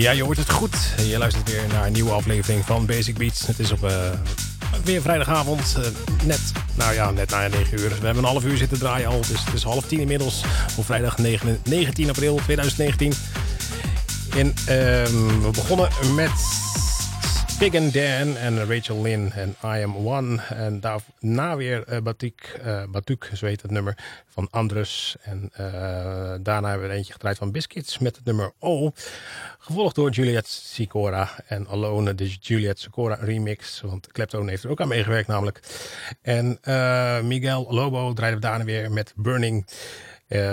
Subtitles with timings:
[0.00, 0.76] Ja, je hoort het goed.
[1.06, 3.46] Je luistert weer naar een nieuwe aflevering van Basic Beats.
[3.46, 3.90] Het is op uh,
[4.84, 5.76] weer vrijdagavond.
[5.78, 5.84] Uh,
[6.24, 6.40] net,
[6.74, 7.88] nou ja, net na 9 uur.
[7.88, 9.20] We hebben een half uur zitten draaien al.
[9.20, 10.44] Dus het is half tien inmiddels.
[10.76, 13.12] Op vrijdag 9, 19 april 2019.
[14.36, 16.30] En uh, we begonnen met
[17.58, 20.42] Big and Dan en Rachel Lynn en I Am One.
[20.42, 25.16] En daarna weer uh, Batik, uh, Batuk, zo heet het nummer, van Andrus.
[25.22, 25.58] En uh,
[26.40, 28.92] daarna hebben we eentje gedraaid van Biscuits met het nummer O.
[29.58, 33.80] Gevolgd door Juliet Sicora en Alone, de Juliet Sicora remix.
[33.80, 35.60] Want Kleptone heeft er ook aan meegewerkt namelijk.
[36.22, 36.58] En
[37.26, 39.66] Miguel Lobo draaide we daarna weer met Burning.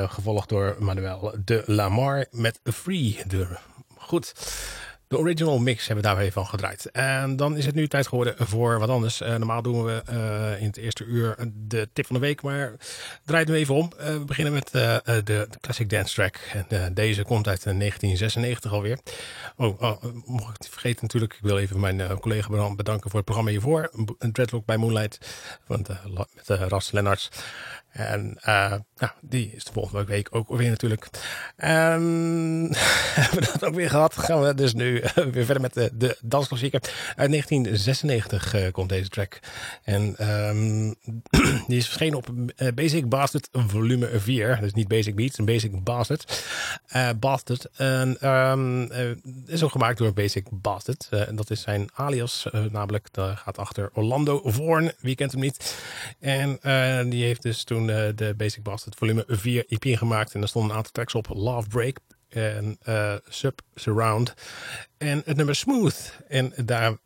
[0.06, 3.22] gevolgd door Manuel de Lamar met Free.
[3.28, 3.58] De,
[3.98, 4.34] goed.
[5.16, 6.92] De original mix hebben we daar van gedraaid.
[6.92, 9.22] En dan is het nu tijd geworden voor wat anders.
[9.22, 12.42] Uh, normaal doen we uh, in het eerste uur de tip van de week.
[12.42, 12.74] Maar
[13.26, 13.92] draaien we even om.
[14.00, 16.40] Uh, we beginnen met de, de, Classic Dance Track.
[16.70, 19.00] En, deze komt uit 1996 alweer.
[19.58, 21.34] Oh, oh, mocht ik het vergeten natuurlijk.
[21.34, 23.92] Ik wil even mijn collega bedanken voor het programma hiervoor.
[24.32, 25.18] Dreadlock bij Moonlight.
[25.68, 25.86] Van,
[26.36, 27.30] met Ras Lennarts.
[27.96, 31.10] En uh, nou, die is de volgende week ook weer natuurlijk.
[31.56, 32.02] En
[33.20, 34.18] hebben we dat ook weer gehad.
[34.18, 36.18] Gaan we dus nu weer verder met de, de.
[37.16, 39.40] Uit 1996 uh, komt deze track.
[39.84, 40.96] En um,
[41.68, 42.28] die is verschenen op
[42.76, 44.58] Basic Bastard volume 4.
[44.62, 46.44] Dus niet Basic Beats, een Basic Bastard.
[47.20, 47.70] Bastard.
[47.76, 48.92] En um,
[49.46, 51.08] is ook gemaakt door Basic Bastard.
[51.10, 52.48] en dat is zijn alias.
[52.72, 54.92] namelijk, daar gaat achter Orlando Vorn.
[55.00, 55.76] Wie kent hem niet?
[56.20, 56.60] En
[57.10, 60.34] die heeft dus toen uh, de Basic Bastard volume 4 EP gemaakt.
[60.34, 61.28] En daar stonden een aantal tracks op.
[61.30, 61.98] Love Break
[62.30, 64.34] en uh, Sub Surround.
[64.98, 66.20] En het nummer Smooth.
[66.28, 66.98] En daar,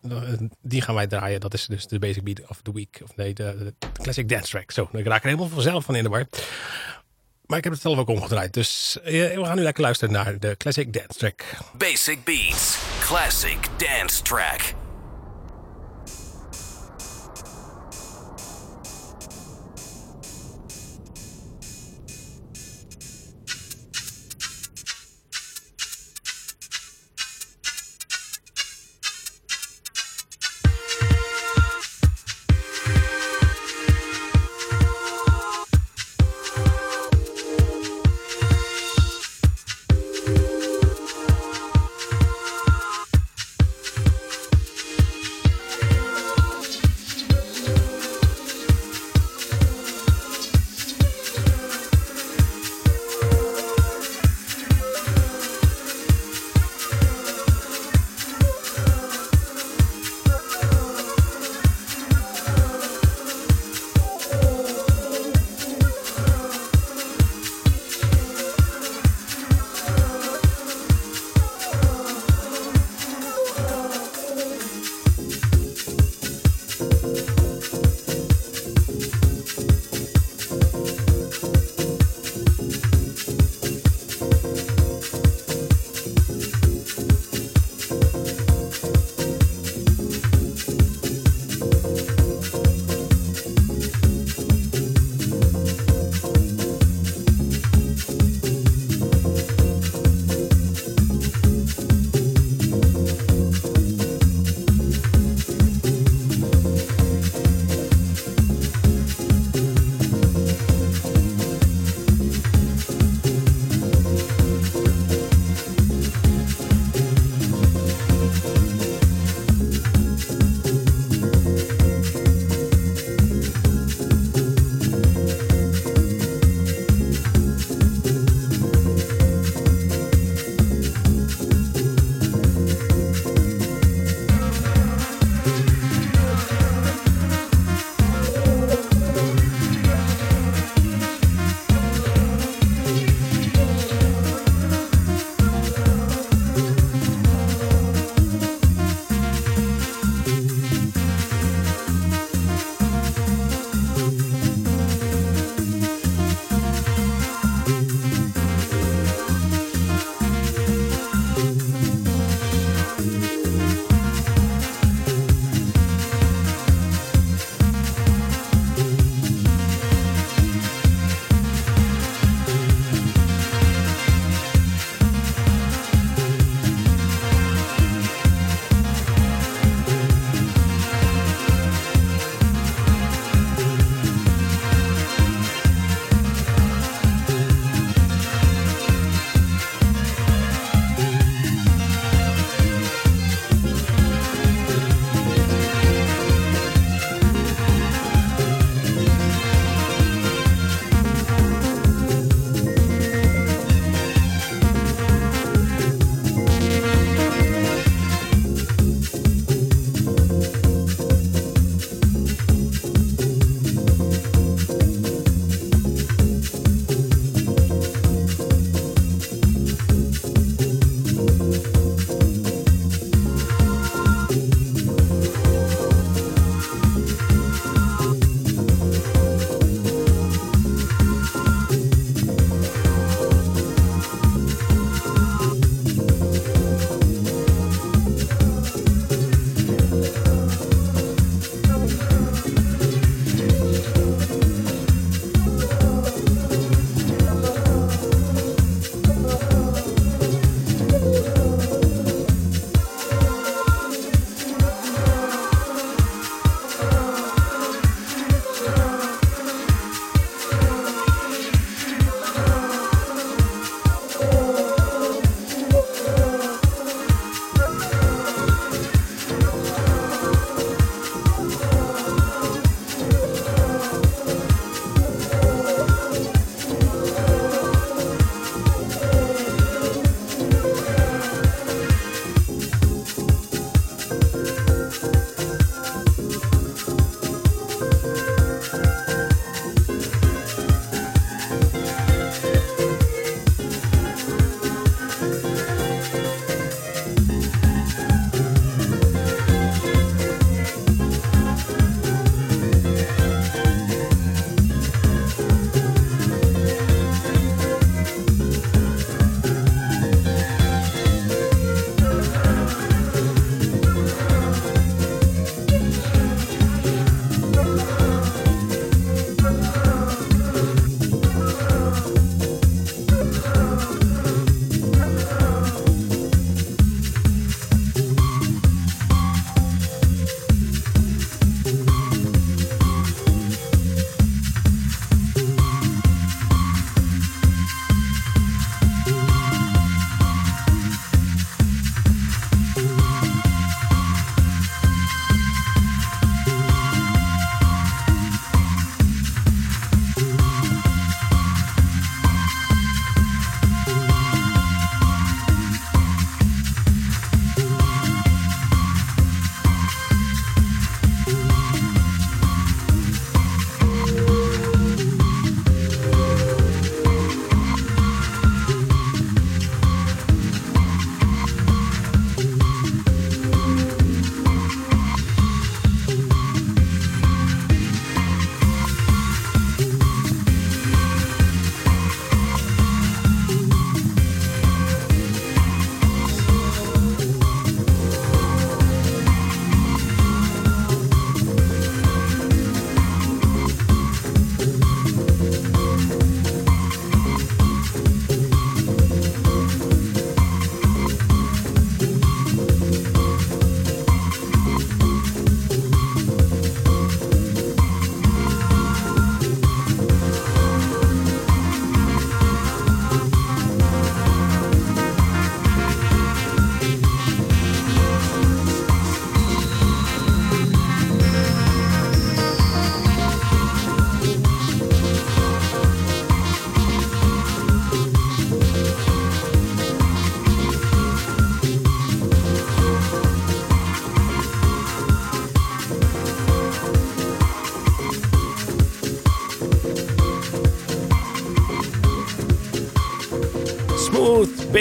[0.62, 1.40] die gaan wij draaien.
[1.40, 3.00] Dat is dus de Basic Beat of the Week.
[3.04, 4.72] Of nee, de, Classic Dance Track.
[4.72, 6.28] Zo, ik raak er helemaal vanzelf van in de war.
[7.46, 8.54] Maar ik heb het zelf ook omgedraaid.
[8.54, 11.44] Dus uh, we gaan nu lekker luisteren naar de Classic Dance Track.
[11.78, 12.78] Basic Beats.
[13.00, 14.79] Classic Dance Track.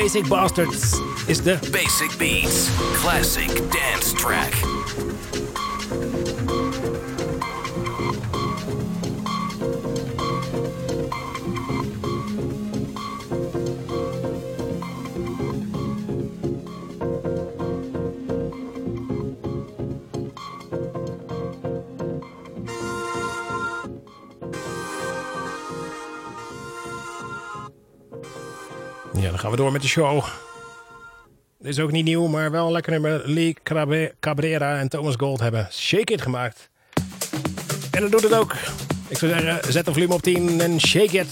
[0.08, 0.94] Basic Bastards
[1.28, 1.58] is de...
[1.70, 4.67] Basic Beats, classic dance track.
[29.58, 30.24] Door met de show.
[31.58, 33.22] Dit is ook niet nieuw, maar wel lekker nummer.
[33.24, 36.70] Lee Cabre- Cabrera en Thomas Gold hebben Shake It gemaakt.
[37.90, 38.54] En dat doet het ook.
[39.08, 41.26] Ik zou zeggen, zet de volume op 10 en shake it.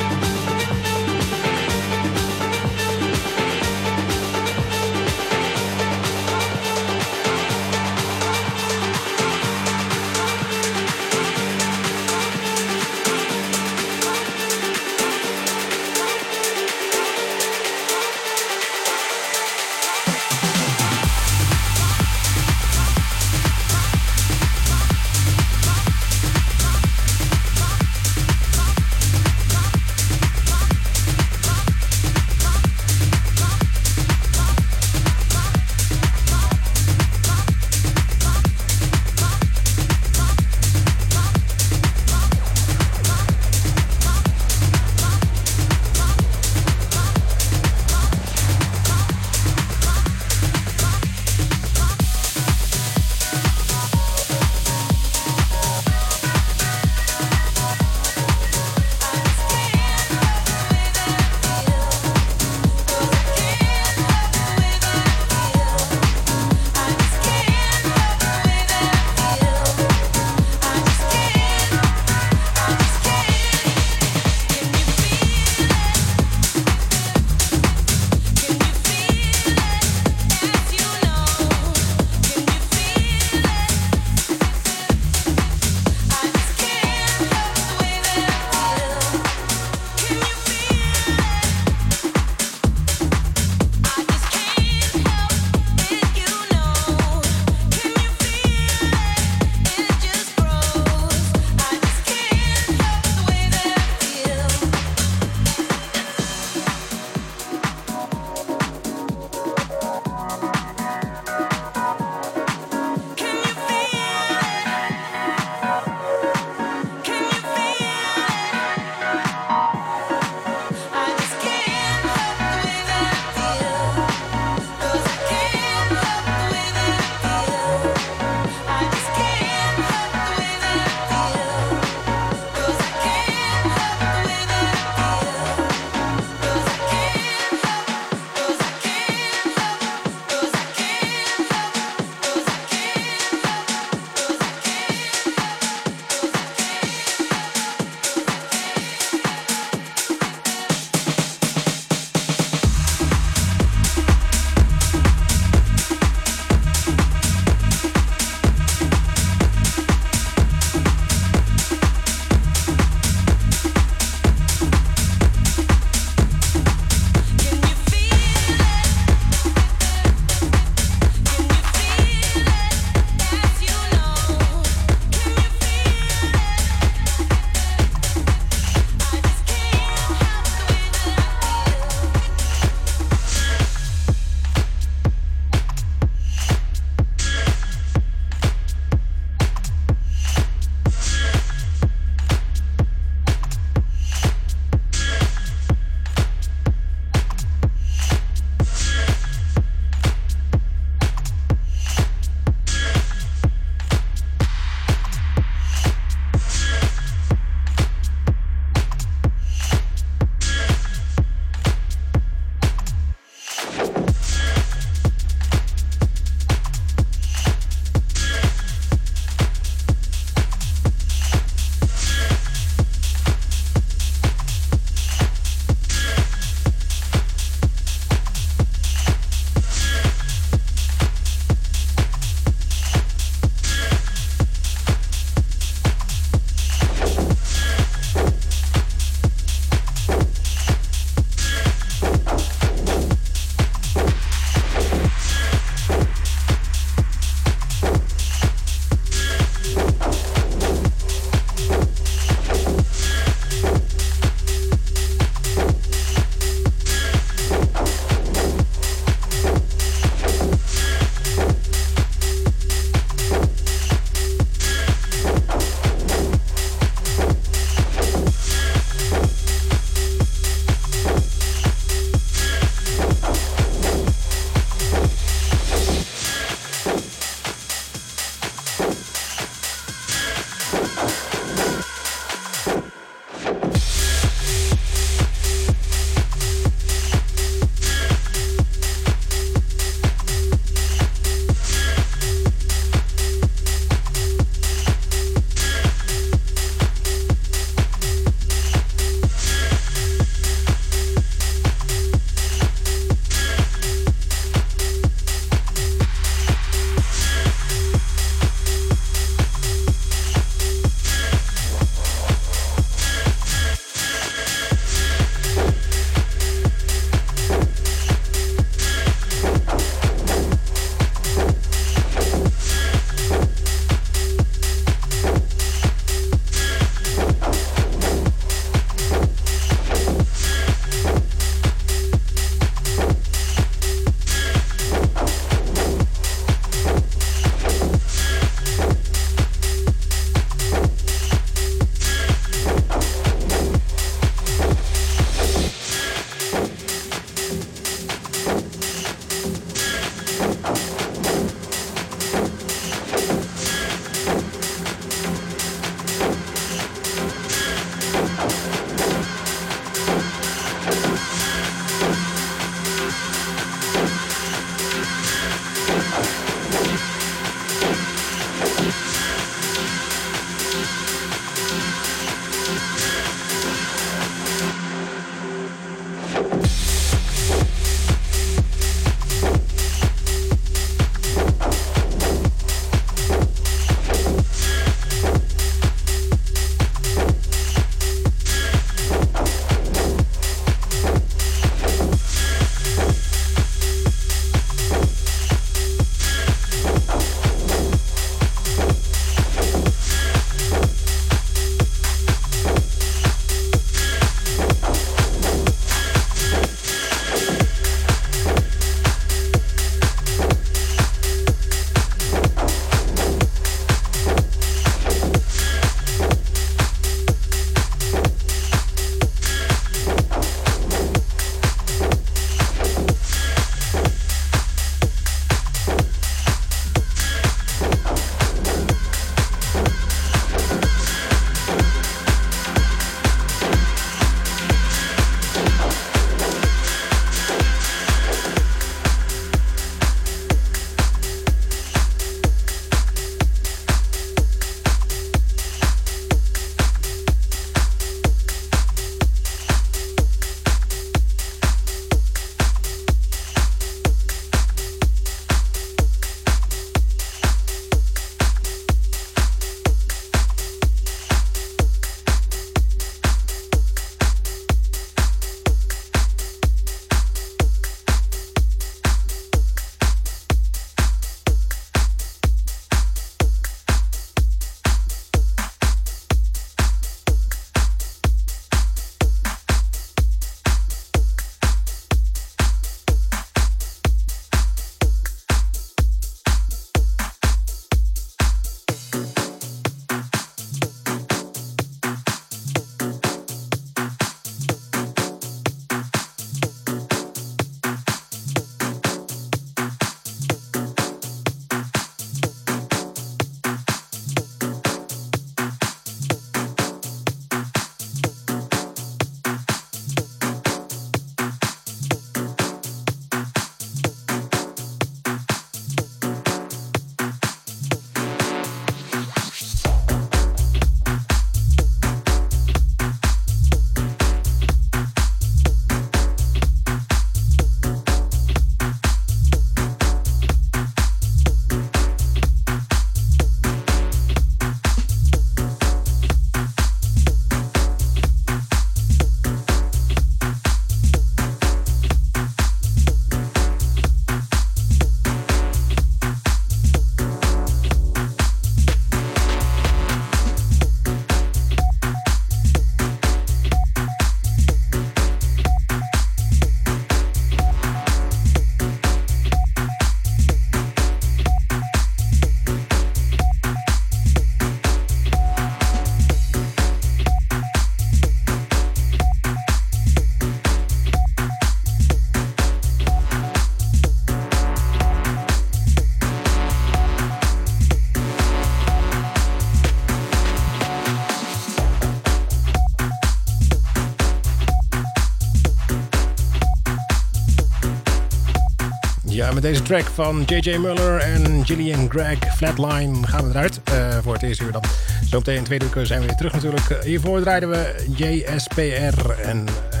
[589.60, 590.76] Deze track van J.J.
[590.76, 592.56] Muller en Gillian Gregg.
[592.56, 594.82] Flatline gaan we eruit uh, voor het eerste uur dan.
[595.28, 597.04] Zometeen in tweede uur zijn we weer terug natuurlijk.
[597.04, 600.00] Hiervoor draaiden we JSPR en uh,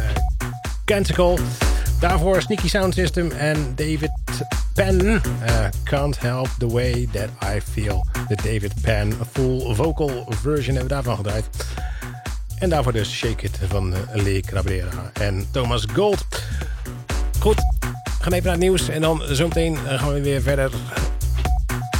[0.84, 1.38] Canticle.
[2.00, 4.10] Daarvoor Sneaky Sound System en David
[4.74, 5.00] Penn.
[5.06, 5.20] Uh,
[5.84, 8.06] can't help the way that I feel.
[8.28, 11.48] De David Penn full vocal version hebben we daarvan gedraaid.
[12.58, 16.26] En daarvoor dus Shake It van Lee Cabrera en Thomas Gold.
[17.38, 17.69] Goed,
[18.20, 20.70] gaan even naar het nieuws en dan zometeen gaan we weer verder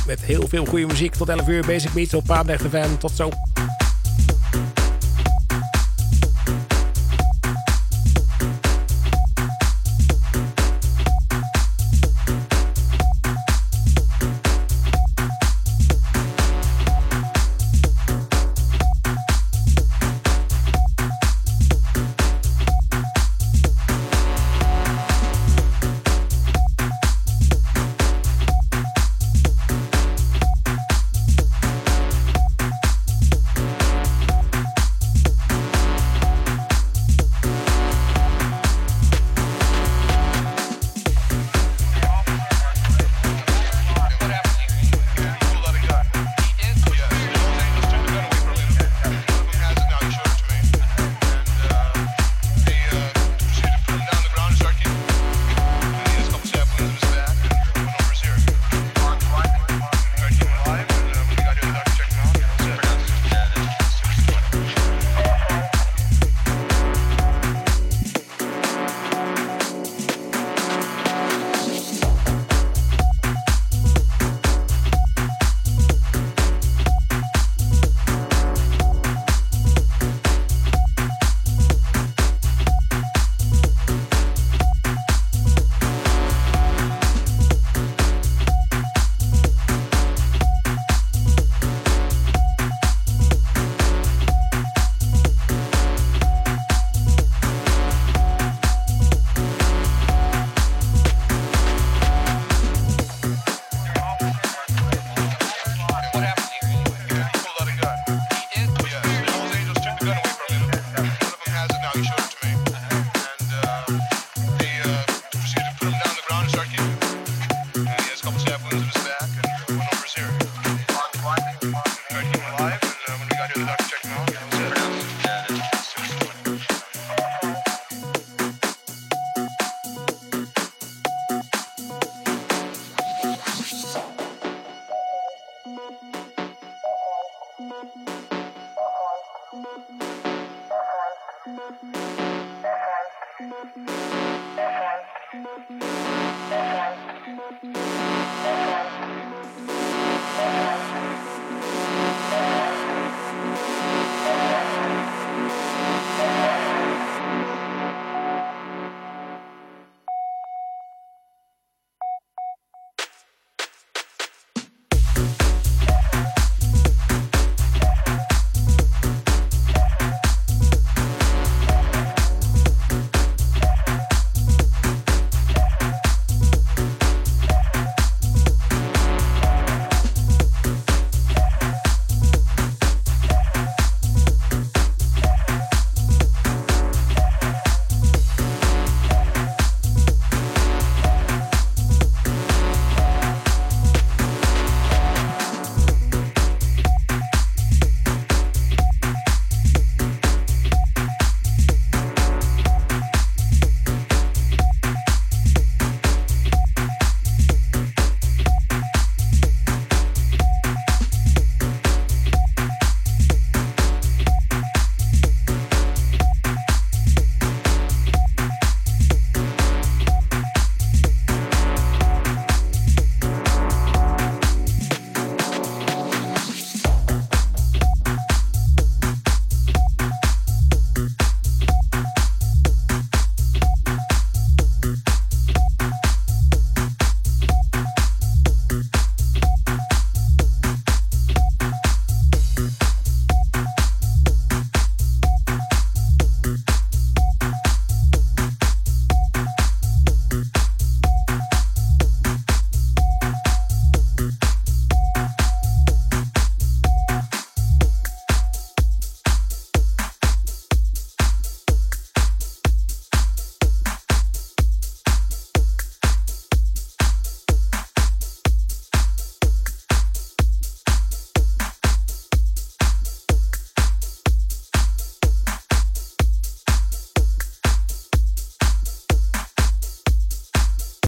[0.07, 1.15] met heel veel goede muziek.
[1.15, 2.97] Tot 11 uur Basic Beats op Paapnecht FM.
[2.99, 3.31] Tot zo.